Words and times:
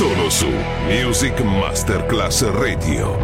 Solo 0.00 0.30
su 0.30 0.48
Music 0.86 1.42
Masterclass 1.42 2.40
Radio. 2.58 3.22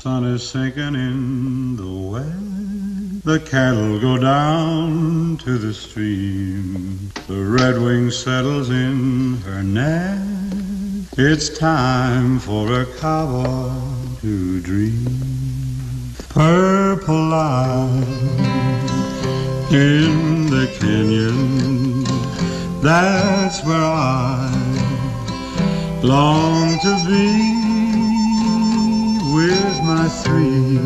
Sun 0.00 0.24
is 0.24 0.42
sinking 0.42 0.96
in 0.96 1.76
the 1.76 1.86
west. 1.86 3.24
The 3.24 3.38
cattle 3.48 4.00
go 4.00 4.18
down 4.18 5.36
to 5.44 5.58
the 5.58 5.72
stream. 5.72 7.12
The 7.28 7.34
redwing 7.34 8.10
settles 8.10 8.68
in 8.68 9.40
her 9.42 9.62
nest. 9.62 11.14
It's 11.16 11.56
time 11.56 12.40
for 12.40 12.80
a 12.80 12.86
cowboy 12.98 13.70
to 14.22 14.60
dream. 14.60 15.06
Purple 16.30 17.28
light 17.28 18.02
in 19.70 20.50
the 20.50 20.66
canyon. 20.80 22.02
That's 22.82 23.64
where 23.64 23.76
I 23.76 24.57
long 26.02 26.78
to 26.78 26.94
be 27.06 27.58
with 29.34 29.82
my 29.82 30.08
three 30.22 30.78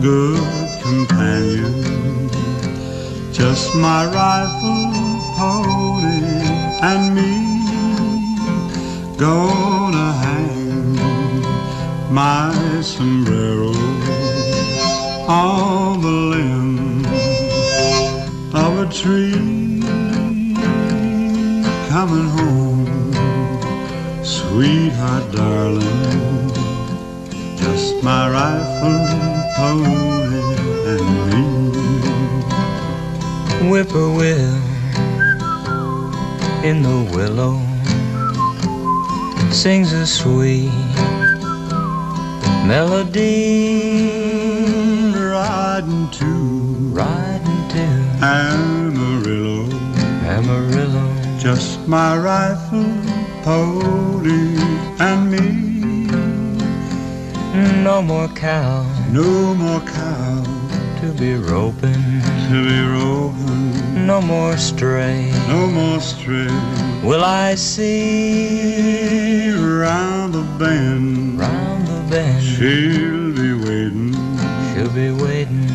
good 0.00 0.82
companions. 0.82 2.32
Just 3.36 3.74
my 3.74 4.06
rifle, 4.06 4.92
pony, 5.36 6.20
and 6.82 7.14
me 7.14 7.32
gonna 9.16 10.12
hang 10.24 10.94
my 12.12 12.80
sombrero 12.82 13.72
on 15.28 16.00
the 16.02 16.16
limb 16.32 17.04
of 18.54 18.78
a 18.78 18.92
tree 18.92 19.80
coming 21.88 22.28
home, 22.28 22.59
sweetheart, 24.50 25.30
darling. 25.32 26.50
Just 27.56 28.02
my 28.02 28.28
rifle, 28.28 28.98
pony, 29.56 30.42
and 30.92 31.06
me. 31.26 31.44
whippoorwill 33.70 34.56
in 36.64 36.82
the 36.82 36.98
willow 37.14 37.54
sings 39.52 39.92
a 39.92 40.06
sweet 40.06 40.72
melody 42.66 44.10
Riding 45.14 46.10
to 46.18 46.30
riding 47.00 47.62
to 47.74 47.84
Amarillo. 48.22 49.58
Amarillo 50.36 51.06
Just 51.38 51.86
my 51.86 52.16
rifle, 52.18 53.09
pony, 53.42 54.56
and 54.98 55.30
me. 55.30 55.46
no 57.82 58.02
more 58.02 58.28
cow 58.28 58.84
No 59.10 59.54
more 59.54 59.80
cow 59.80 60.44
to 61.00 61.12
be 61.18 61.34
roping 61.34 62.02
to 62.50 62.56
be 62.68 62.80
roving. 62.82 64.06
no 64.06 64.20
more 64.20 64.56
stray 64.56 65.30
No 65.48 65.66
more 65.66 66.00
stray. 66.00 66.48
will 67.02 67.24
I 67.24 67.54
see 67.56 69.50
Round 69.52 70.34
the 70.34 70.42
bend, 70.58 71.38
round 71.38 71.86
the 71.86 72.00
bend 72.10 72.42
she'll 72.42 73.32
be 73.32 73.52
waiting 73.66 74.14
she'll 74.74 74.92
be 74.92 75.10
waiting 75.10 75.68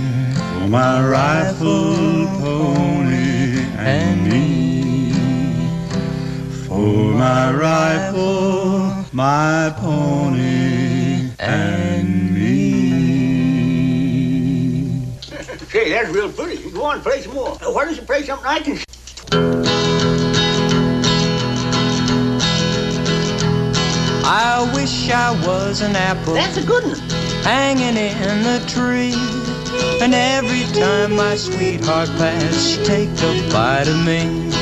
for 0.60 0.68
my 0.68 1.02
rifle, 1.08 2.28
pony, 2.40 3.66
and 3.78 4.24
me. 4.30 4.65
For 6.76 7.14
my 7.14 7.54
rifle, 7.54 9.06
my 9.14 9.74
pony, 9.78 11.32
and 11.40 12.34
me. 12.34 12.52
Say, 15.72 15.90
that's 15.92 16.10
real 16.10 16.30
pretty. 16.34 16.62
You 16.64 16.72
go 16.72 16.84
on, 16.84 17.00
play 17.00 17.22
some 17.22 17.34
more. 17.34 17.56
Why 17.56 17.86
don't 17.86 17.96
you 17.96 18.02
play 18.02 18.24
something 18.24 18.46
I 18.46 18.60
can 18.60 18.78
I 24.28 24.70
wish 24.74 25.10
I 25.10 25.32
was 25.48 25.80
an 25.80 25.96
apple 25.96 26.34
That's 26.34 26.58
a 26.58 26.66
good 26.66 26.84
one. 26.84 27.00
hanging 27.44 27.96
in 27.96 28.44
the 28.44 28.62
tree. 28.68 29.16
And 30.02 30.14
every 30.14 30.66
time 30.78 31.16
my 31.16 31.38
sweetheart 31.38 32.10
passed, 32.18 32.76
she'd 32.76 32.86
take 32.86 33.10
a 33.10 33.50
bite 33.50 33.88
of 33.88 34.06
me. 34.06 34.55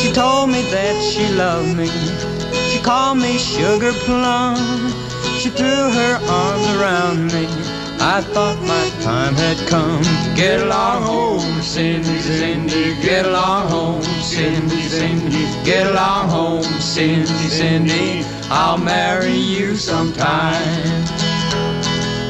She 0.00 0.12
told 0.12 0.50
me 0.50 0.62
that 0.70 0.96
she 1.02 1.28
loved 1.34 1.76
me. 1.76 1.88
She 2.70 2.80
called 2.80 3.18
me 3.18 3.38
sugar 3.38 3.92
plum. 4.04 4.56
She 5.38 5.50
threw 5.50 5.90
her 5.90 6.14
arms 6.28 6.66
around 6.76 7.32
me. 7.32 7.46
I 8.02 8.22
thought 8.22 8.58
my 8.62 8.88
time 9.02 9.34
had 9.34 9.58
come. 9.68 10.02
Get 10.34 10.60
along 10.62 11.02
home, 11.02 11.62
Cindy, 11.62 12.18
Cindy. 12.20 12.94
Get 13.02 13.26
along 13.26 13.68
home, 13.68 14.02
Cindy, 14.22 14.80
Cindy. 14.82 15.44
Get 15.64 15.86
along 15.86 16.30
home, 16.30 16.62
Cindy, 16.80 17.48
Cindy. 17.48 18.24
I'll 18.50 18.78
marry 18.78 19.36
you 19.36 19.76
sometime. 19.76 21.04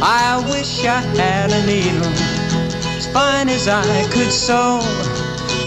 I 0.03 0.45
wish 0.51 0.85
I 0.85 1.01
had 1.01 1.53
a 1.53 1.65
needle 1.67 2.07
as 2.97 3.07
fine 3.13 3.49
as 3.49 3.69
I 3.69 4.09
could 4.11 4.33
sew. 4.33 4.81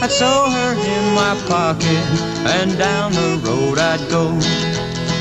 I'd 0.04 0.12
sew 0.12 0.50
her 0.52 0.74
in 0.74 1.16
my 1.16 1.34
pocket 1.48 2.04
and 2.60 2.78
down 2.78 3.14
the 3.14 3.40
road 3.48 3.80
I'd 3.80 4.02
go. 4.10 4.38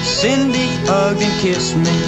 Cindy 0.02 0.66
hugged 0.88 1.22
and 1.22 1.40
kissed 1.40 1.76
me. 1.76 2.02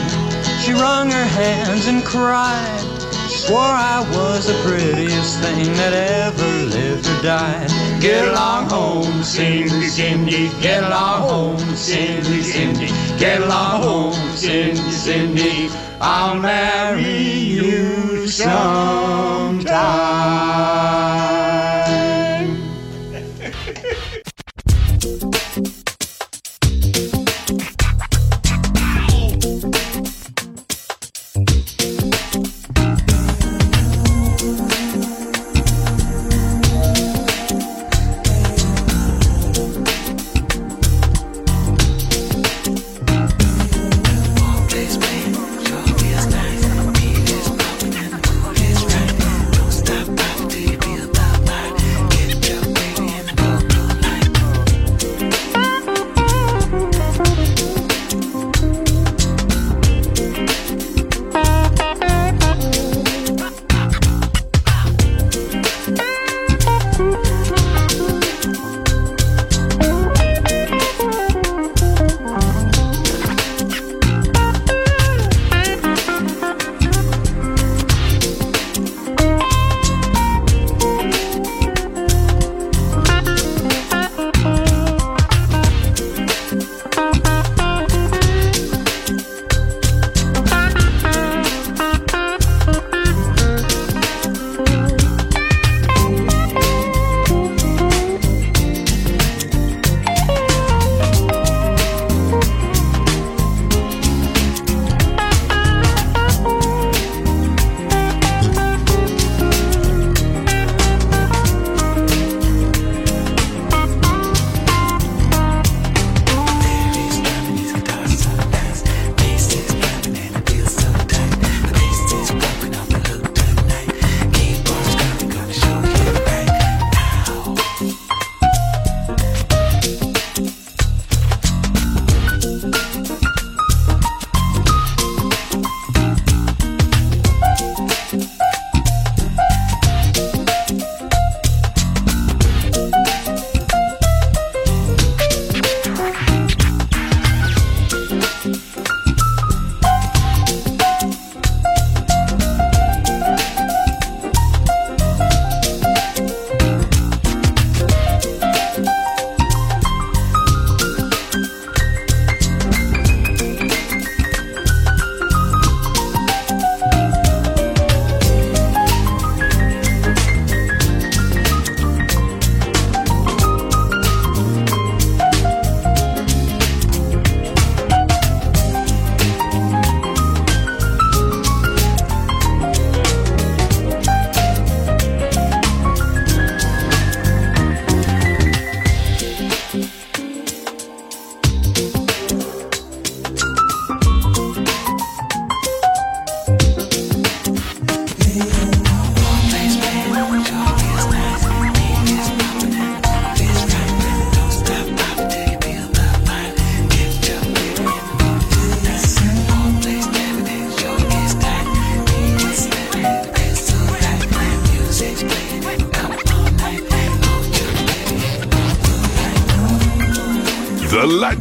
She 0.59 0.73
wrung 0.73 1.09
her 1.09 1.25
hands 1.25 1.87
and 1.87 2.05
cried. 2.05 2.81
Swore 3.29 3.61
I 3.61 4.01
was 4.11 4.49
the 4.49 4.55
prettiest 4.67 5.39
thing 5.39 5.73
that 5.75 5.93
ever 5.93 6.65
lived 6.67 7.07
or 7.07 7.23
died. 7.23 7.71
Get 8.01 8.27
along 8.27 8.71
home, 8.71 9.23
Cindy, 9.23 9.87
Cindy. 9.87 10.51
Get 10.61 10.83
along 10.83 11.29
home, 11.29 11.77
Cindy, 11.77 12.43
Cindy. 12.43 12.89
Get 13.21 13.41
along 13.41 13.83
home, 13.83 14.15
Cindy, 14.35 14.91
Cindy. 14.91 15.71
I'll 16.01 16.41
marry 16.41 17.23
you 17.23 18.27
sometime. 18.27 19.65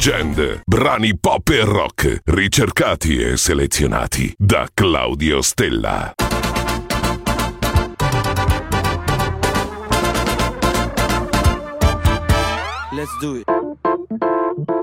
Legend. 0.05 0.63
Brani 0.65 1.17
pop 1.17 1.47
e 1.47 1.63
rock, 1.63 2.23
ricercati 2.25 3.21
e 3.21 3.38
selezionati 3.38 4.33
da 4.38 4.67
Claudio 4.73 5.41
Stella. 5.41 6.13
Let's 12.91 13.17
do 13.21 13.38
it. 13.38 14.82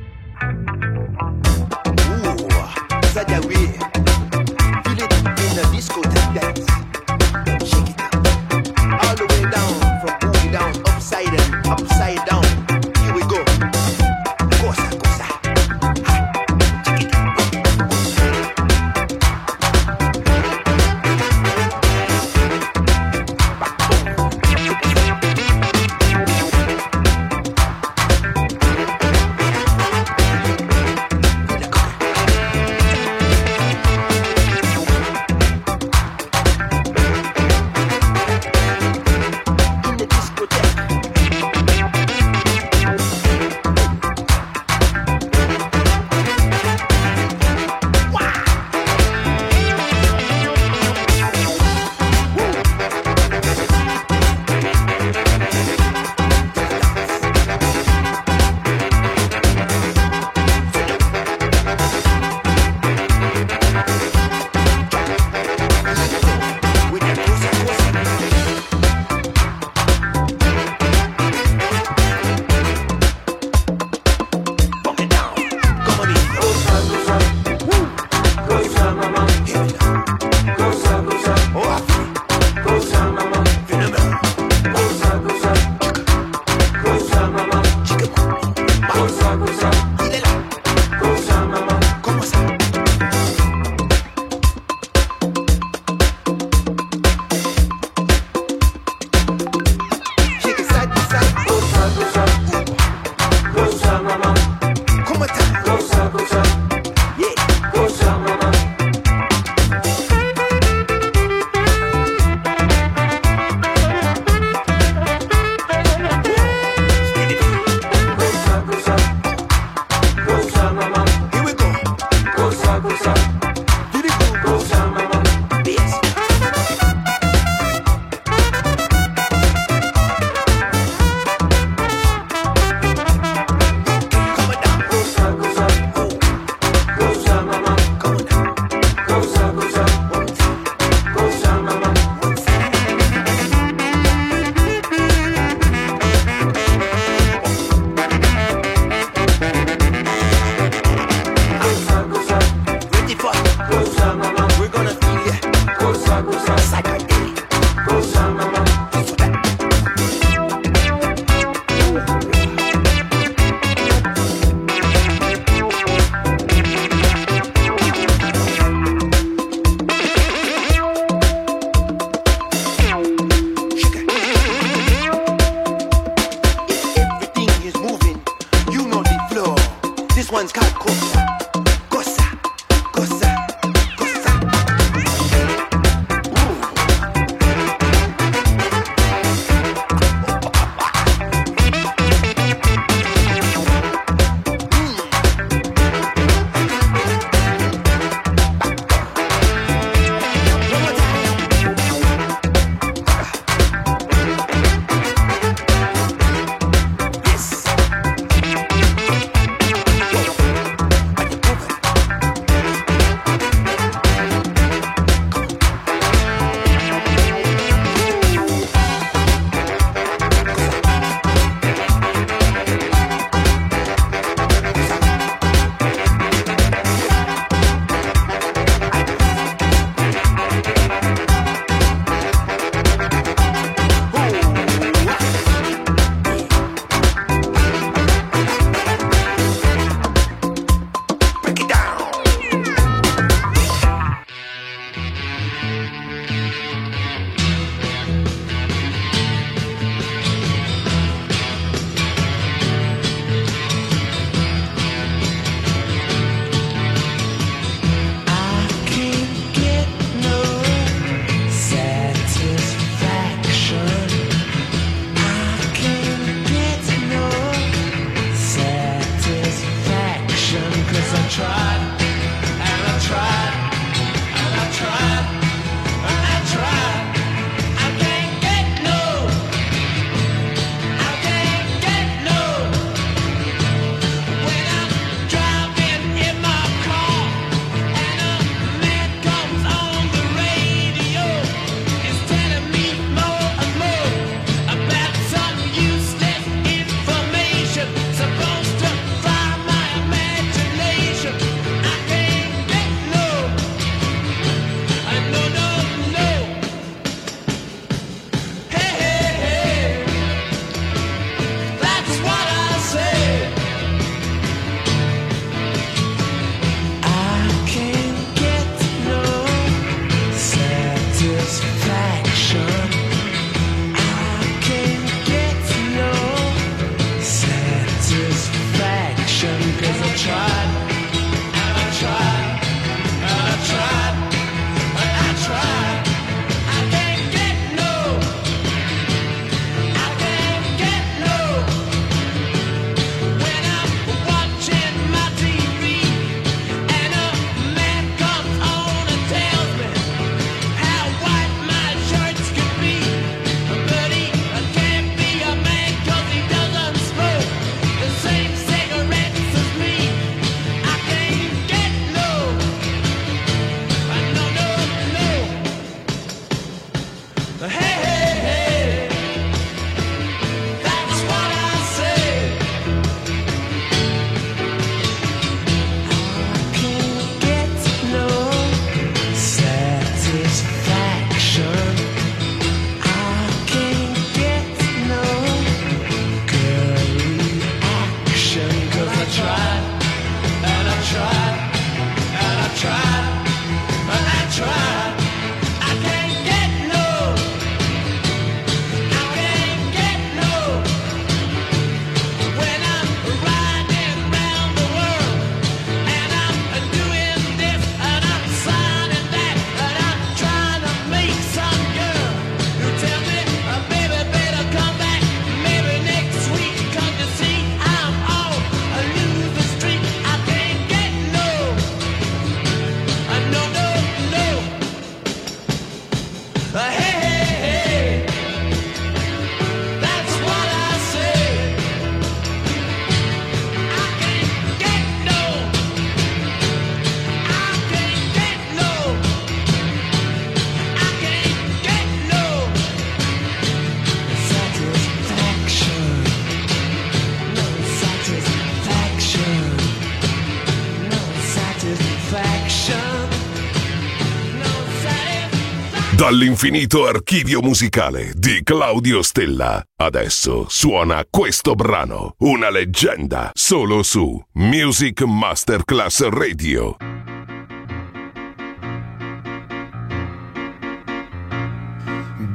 all'infinito 456.31 457.07
archivio 457.07 457.61
musicale 457.61 458.31
di 458.33 458.61
Claudio 458.63 459.21
Stella. 459.21 459.83
Adesso 459.97 460.65
suona 460.69 461.25
questo 461.29 461.75
brano, 461.75 462.35
una 462.39 462.69
leggenda, 462.69 463.51
solo 463.53 464.01
su 464.01 464.41
Music 464.53 465.23
Masterclass 465.23 466.29
Radio. 466.29 466.95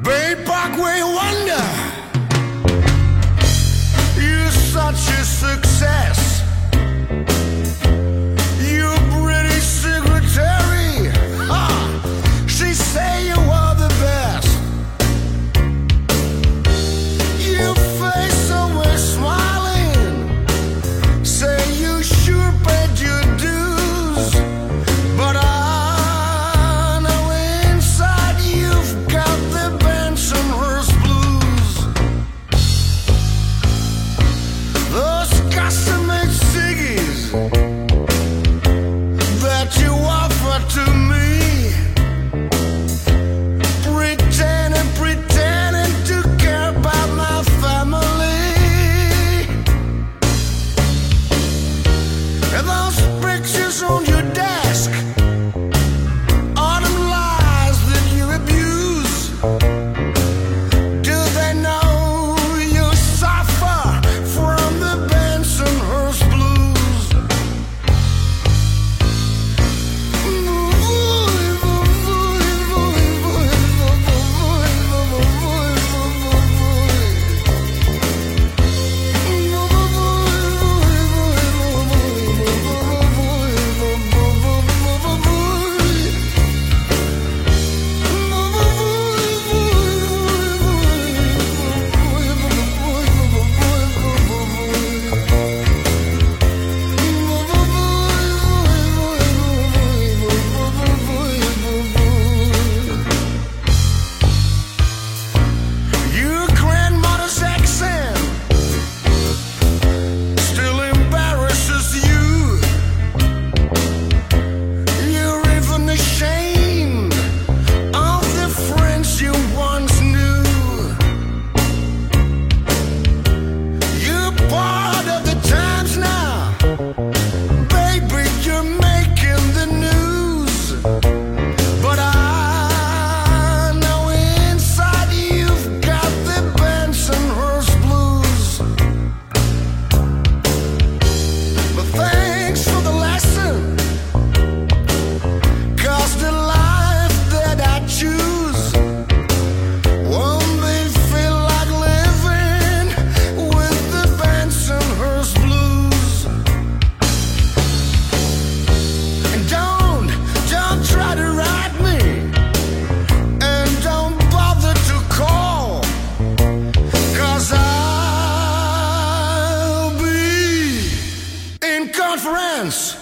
Bay 0.03 0.37
Parkway 0.43 1.03
Wonder, 1.03 1.63
you're 4.17 4.51
such 4.51 5.11
a 5.19 5.23
success. 5.23 6.26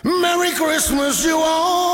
Merry 0.05 0.53
Christmas, 0.53 1.25
you 1.25 1.39
all. 1.39 1.94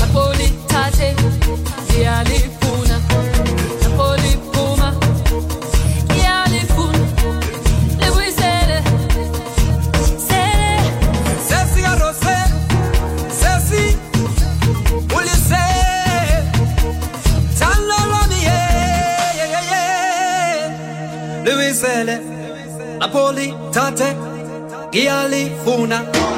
napolitate 0.00 1.16
zialifuna 1.92 3.00
napoliphuma 3.82 4.94
iyalifuna 6.16 6.98
libuyisele 8.00 8.82
sele 10.28 10.80
sesikarose 11.48 12.36
sesi 13.40 13.96
ulise 15.16 15.64
tanloloniye 17.58 18.58
eh, 19.72 20.70
libuyisele 21.44 22.12
eh, 22.12 22.18
eh, 22.18 22.98
napolitate 22.98 24.16
ngiyalifuna 24.88 25.94
yeah, 25.94 26.06
yeah, 26.06 26.22
yeah. 26.22 26.37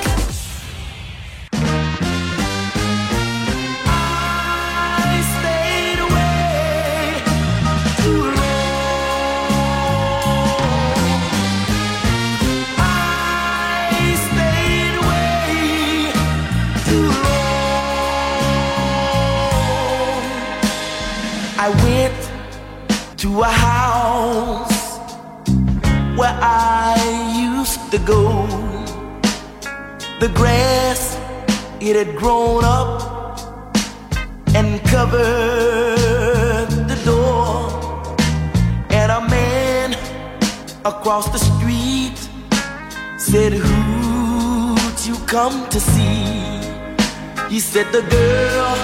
The 30.21 30.29
grass, 30.29 31.17
it 31.79 31.95
had 31.95 32.15
grown 32.15 32.63
up 32.63 33.01
and 34.53 34.79
covered 34.83 36.69
the 36.87 37.01
door. 37.03 37.71
And 38.91 39.11
a 39.11 39.21
man 39.27 39.93
across 40.85 41.27
the 41.31 41.39
street 41.39 42.19
said, 43.17 43.53
Who'd 43.53 45.05
you 45.07 45.15
come 45.25 45.67
to 45.69 45.79
see? 45.79 46.61
He 47.49 47.59
said, 47.59 47.87
The 47.91 48.03
girl 48.03 48.75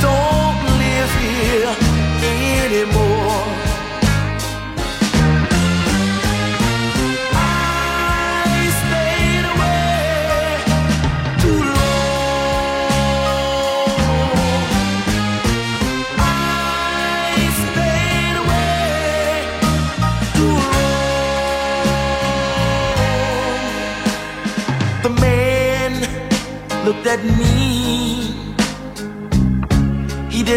don't 0.00 0.62
live 0.80 1.12
here 1.20 1.76
anymore. 2.64 3.05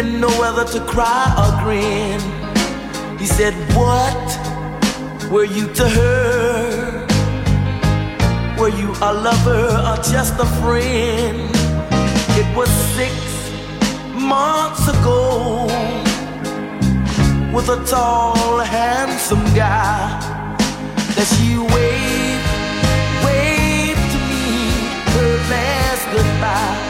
Didn't 0.02 0.18
know 0.18 0.34
whether 0.40 0.64
to 0.64 0.80
cry 0.86 1.26
or 1.40 1.50
grin. 1.62 2.20
He 3.18 3.26
said, 3.26 3.52
What 3.76 4.28
were 5.30 5.44
you 5.44 5.66
to 5.74 5.86
her? 5.86 7.06
Were 8.58 8.70
you 8.70 8.92
a 9.02 9.12
lover 9.12 9.66
or 9.88 9.96
just 9.96 10.40
a 10.40 10.46
friend? 10.62 11.50
It 12.40 12.48
was 12.56 12.70
six 12.96 13.12
months 14.14 14.88
ago 14.88 15.66
with 17.54 17.68
a 17.68 17.84
tall, 17.84 18.58
handsome 18.60 19.44
guy 19.54 20.18
that 21.16 21.28
she 21.34 21.58
waved, 21.74 22.48
waved 23.26 24.06
to 24.14 24.18
me 24.30 24.46
her 25.12 25.36
last 25.52 26.04
goodbye. 26.14 26.89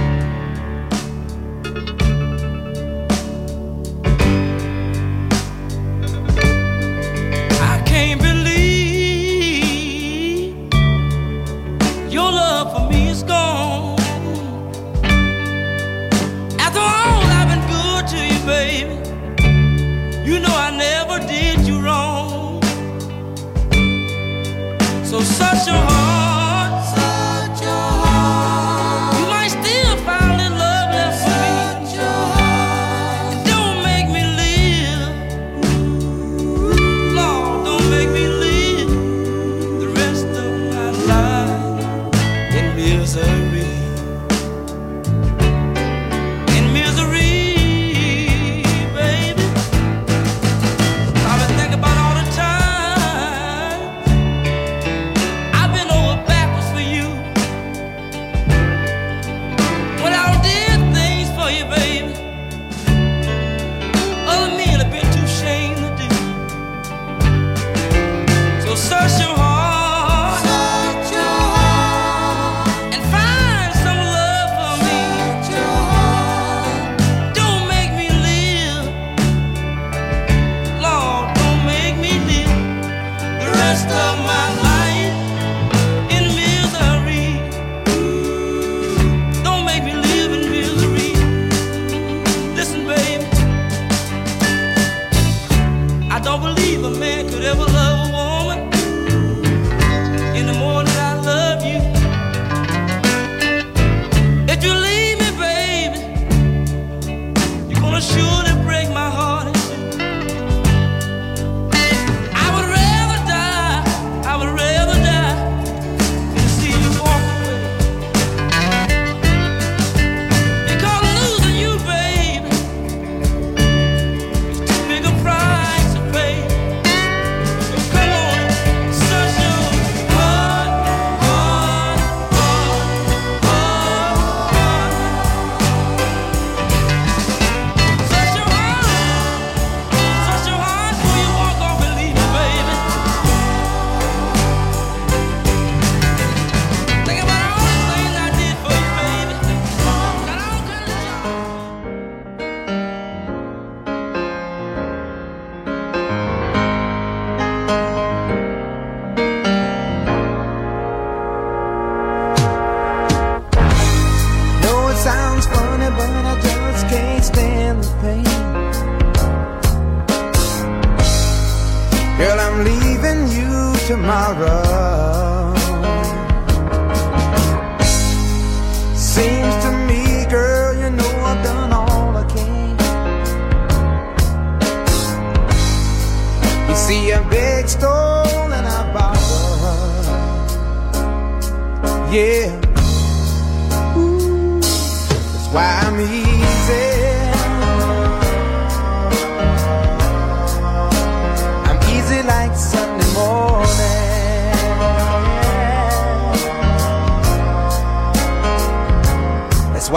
cross 25.51 25.67
your 25.67 25.75
heart. 25.75 26.30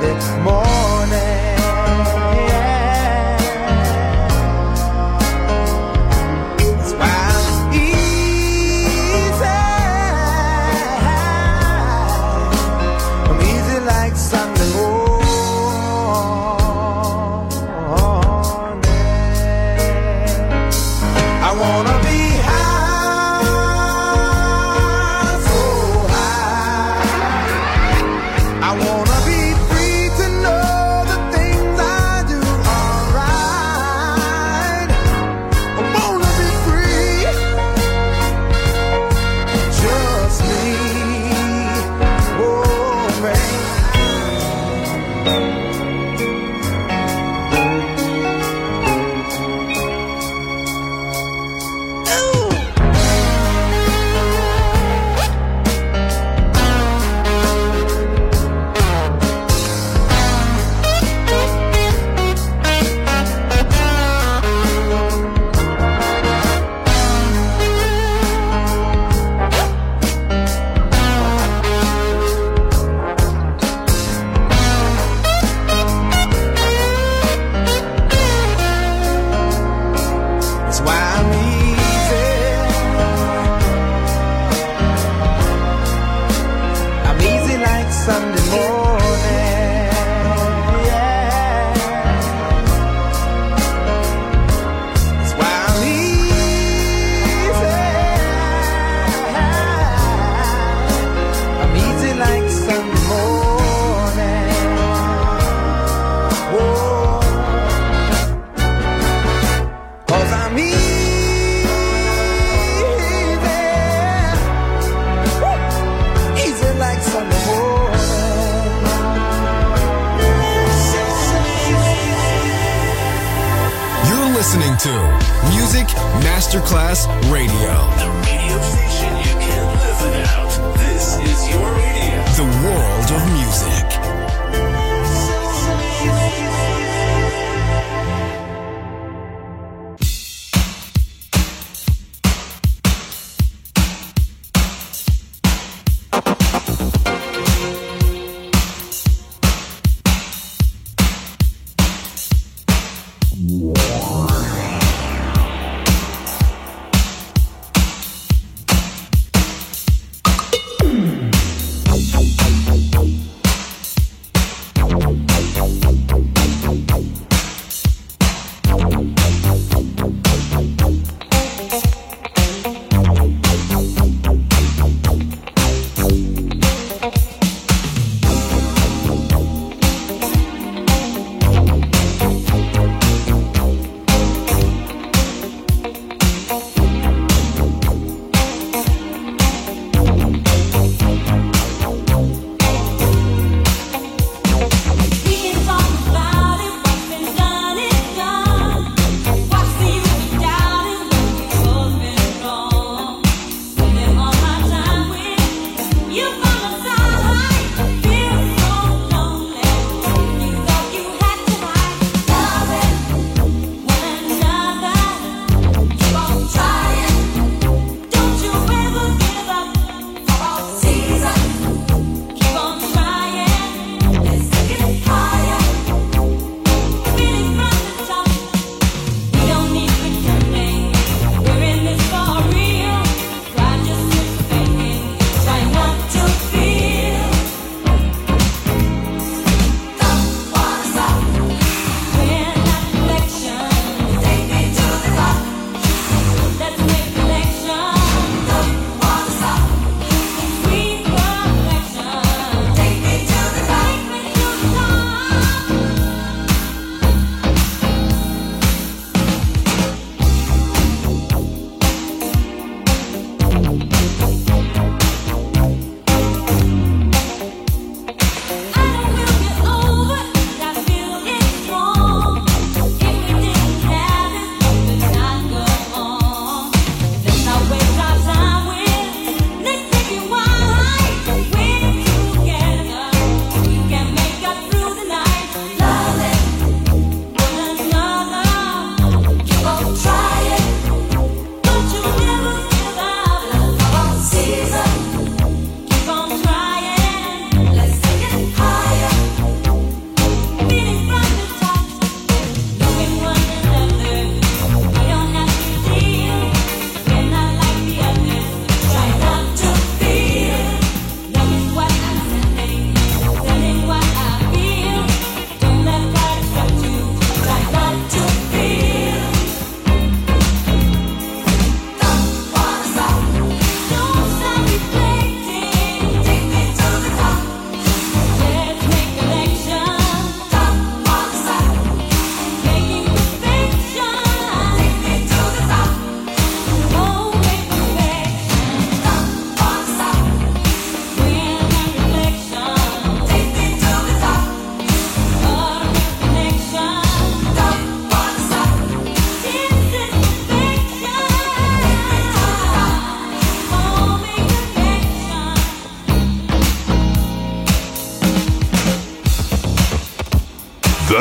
next 0.00 0.30
morning. 0.44 0.67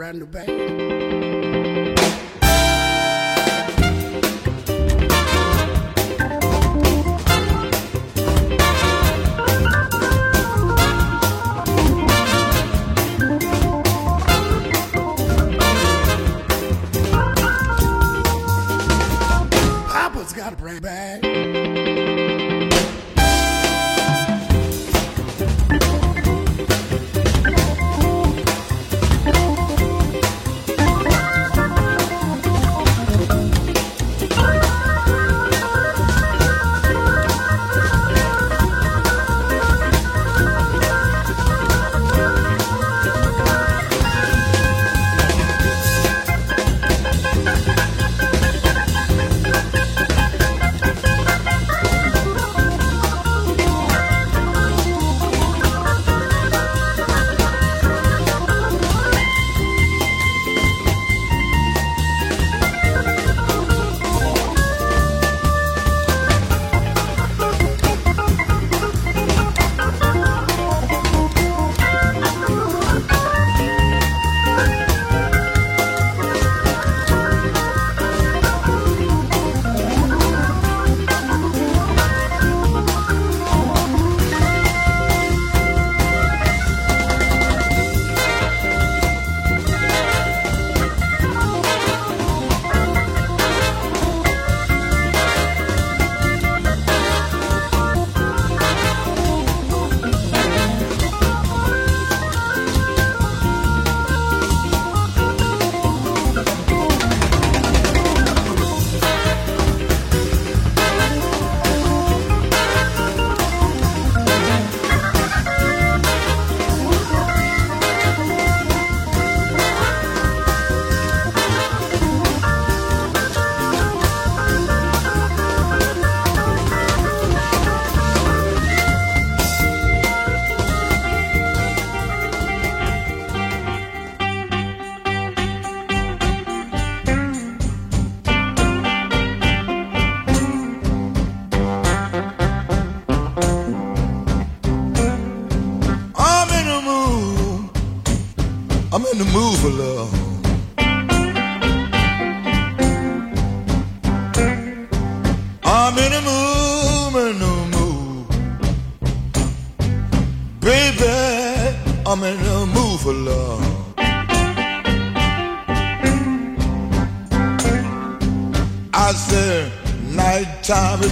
Got 0.00 0.14
a 0.14 0.18
brand 0.18 0.18
new 0.18 0.26
band. 0.26 1.96
Papa's 19.88 20.32
got 20.32 20.52
a 20.52 20.56
brand 20.56 20.82
bag. 20.82 21.29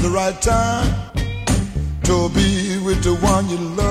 The 0.08 0.14
right 0.14 0.40
time 0.40 0.88
to 2.02 2.28
be 2.30 2.78
with 2.84 3.02
the 3.02 3.14
one 3.20 3.48
you 3.50 3.58
love. 3.58 3.87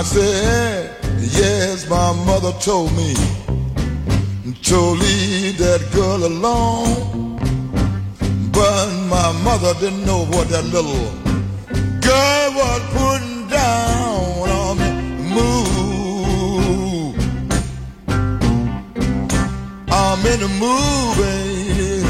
I 0.00 0.02
said, 0.02 0.96
yes, 1.20 1.86
my 1.86 2.14
mother 2.24 2.52
told 2.52 2.90
me 2.96 3.12
to 4.62 4.78
leave 4.80 5.58
that 5.58 5.86
girl 5.92 6.24
alone. 6.24 7.36
But 8.50 8.88
my 9.10 9.32
mother 9.44 9.74
didn't 9.78 10.06
know 10.06 10.24
what 10.24 10.48
that 10.48 10.64
little 10.64 11.04
girl 12.00 12.50
was 12.60 12.80
putting 12.96 13.46
down 13.48 14.48
on 14.48 14.78
me. 14.78 14.90
Move. 15.36 17.14
I'm 19.90 20.24
in 20.24 20.40
the 20.40 20.48
mood, 20.62 21.16
baby. 21.20 22.00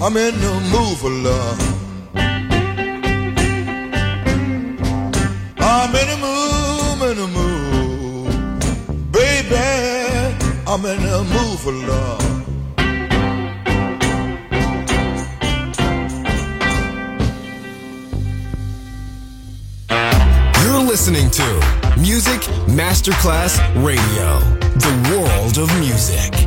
I'm 0.00 0.16
in 0.16 0.34
the 0.40 0.60
mood 0.72 0.96
for 0.96 1.10
love. 1.10 1.75
I'm 10.78 10.84
in 10.84 11.00
love. 11.88 12.20
You're 20.62 20.82
listening 20.86 21.30
to 21.30 21.42
Music 21.98 22.42
Masterclass 22.68 23.58
Radio, 23.82 24.38
the 24.76 25.16
world 25.16 25.56
of 25.56 25.74
music. 25.80 26.45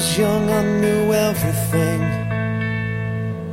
Was 0.00 0.16
young, 0.16 0.48
I 0.48 0.62
knew 0.80 1.12
everything. 1.12 2.00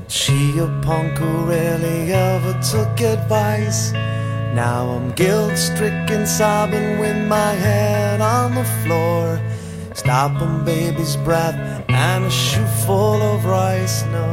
She, 0.08 0.58
a 0.60 0.68
punk 0.82 1.18
who 1.18 1.32
rarely 1.46 2.14
ever 2.14 2.54
took 2.72 3.02
advice. 3.02 3.92
Now 4.62 4.82
I'm 4.96 5.12
guilt 5.12 5.58
stricken, 5.58 6.26
sobbing 6.26 7.00
with 7.00 7.20
my 7.28 7.52
head 7.66 8.22
on 8.22 8.56
the 8.56 8.68
floor. 8.82 9.42
Stopping 9.94 10.64
baby's 10.64 11.18
breath 11.18 11.58
and 11.90 12.24
a 12.24 12.32
shoe 12.32 12.70
full 12.86 13.22
of 13.34 13.44
rice. 13.44 13.98
No, 14.16 14.28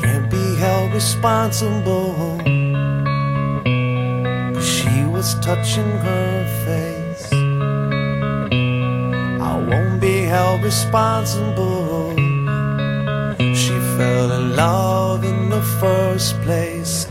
can't 0.00 0.28
be 0.36 0.46
held 0.62 0.92
responsible. 1.00 2.14
'Cause 4.52 4.68
she 4.76 4.94
was 5.14 5.28
touching 5.46 5.90
her 6.06 6.29
held 10.50 10.64
responsible. 10.64 12.10
She 13.54 13.76
fell 13.96 14.32
in 14.32 14.56
love 14.56 15.22
in 15.24 15.48
the 15.48 15.62
first 15.80 16.40
place. 16.42 17.06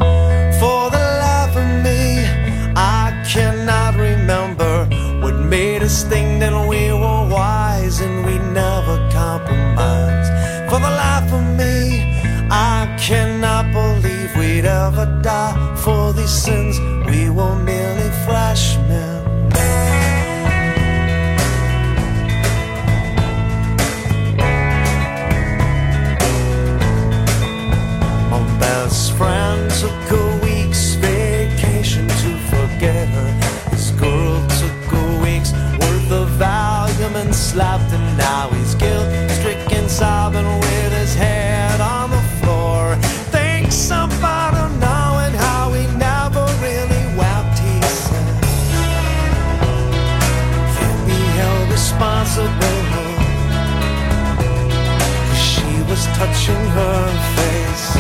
Was 56.50 56.58
touching 56.58 56.66
her 56.72 57.06
face. 57.36 57.96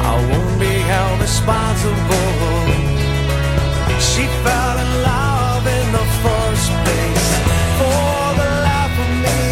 I 0.00 0.14
won't 0.30 0.60
be 0.60 0.74
held 0.90 1.20
responsible. 1.20 2.28
She 4.00 4.26
fell 4.44 4.78
in 4.78 5.02
love 5.02 5.66
in 5.66 5.92
the 5.92 6.06
first 6.24 6.70
place. 6.84 7.28
For 7.78 8.34
the 8.40 8.50
life 8.68 8.96
of 9.04 9.10
me, 9.24 9.42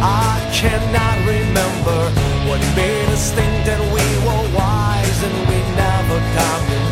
I 0.00 0.34
cannot 0.52 1.16
remember 1.26 2.00
what 2.48 2.60
made 2.76 3.08
us 3.12 3.32
think 3.32 3.66
that 3.66 3.80
we 3.94 4.06
were 4.24 4.56
wise 4.56 5.22
and 5.22 5.36
we 5.48 5.58
never 5.76 6.18
compromised. 6.36 6.87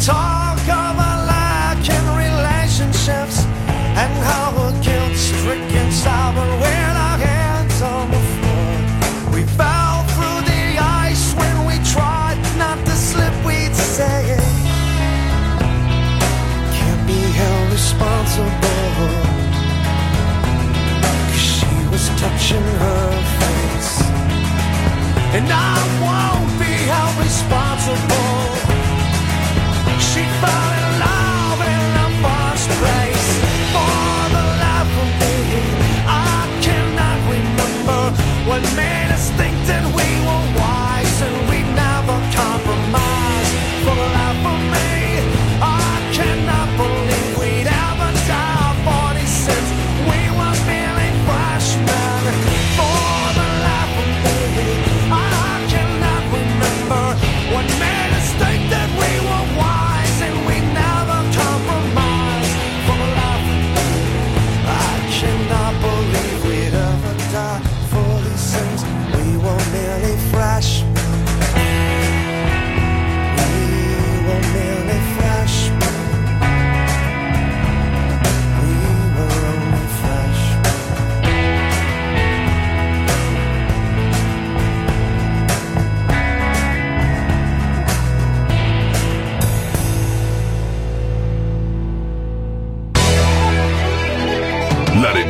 Talk 0.00 0.58
of 0.60 0.94
our 0.98 1.26
lack 1.26 1.78
in 1.88 2.04
relationships 2.14 3.44
and 3.98 4.12
how 4.22 4.52
we're 4.56 4.82
guilt 4.82 5.16
stricken, 5.16 5.90
sobbing 5.90 6.60
with 6.60 6.96
our 7.06 7.18
hands 7.18 7.82
on 7.82 8.10
the 8.10 8.18
floor. 8.18 9.34
We 9.34 9.42
fell 9.58 10.04
through 10.14 10.42
the 10.46 10.78
ice 10.78 11.34
when 11.34 11.66
we 11.66 11.82
tried 11.84 12.38
not 12.56 12.78
to 12.86 12.92
slip, 12.92 13.34
we'd 13.44 13.74
say 13.74 14.38
it. 14.38 14.44
Can't 16.78 17.06
be 17.06 17.20
held 17.40 17.72
responsible. 17.72 19.08
'Cause 21.26 21.42
she 21.56 21.74
was 21.90 22.08
touching 22.22 22.68
her 22.84 23.10
face. 23.40 23.92
And 25.36 25.46
I 25.50 25.76
won't 26.04 26.58
be 26.58 26.72
held 26.86 27.16
responsible. 27.18 28.47
What 38.48 38.62
made 38.74 39.10
us 39.12 39.30
think 39.32 39.54
that 39.66 39.87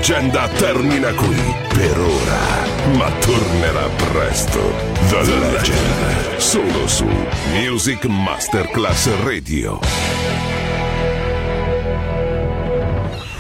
leggenda 0.09 0.49
termina 0.49 1.13
qui 1.13 1.37
per 1.69 1.99
ora, 1.99 2.97
ma 2.97 3.11
tornerà 3.21 3.87
presto. 4.11 4.59
The 5.11 5.23
Legend, 5.23 6.37
solo 6.39 6.89
su 6.89 7.07
Music 7.53 8.07
Masterclass 8.07 9.11
Radio. 9.23 9.79